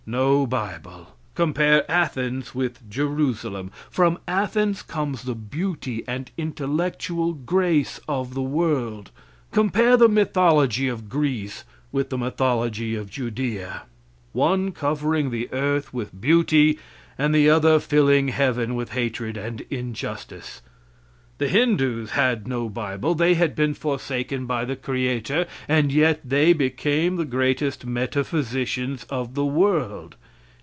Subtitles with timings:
[0.07, 1.15] No bible.
[1.35, 3.71] Compare Athens with Jerusalem.
[3.89, 9.11] From Athens comes the beauty and intellectual grace of the world.
[9.51, 13.83] Compare the mythology of Greece with the mythology of Judea.
[14.33, 16.79] One covering the earth with beauty,
[17.15, 20.61] and the other filling heaven with hatred and injustice.
[21.37, 26.53] The Hindoos had no bible; they had been forsaken by the creator, and yet they
[26.53, 30.17] became the greatest metaphysicians of the world.